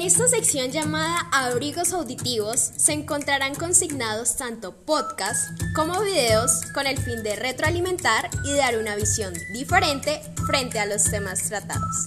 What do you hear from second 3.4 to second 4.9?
consignados tanto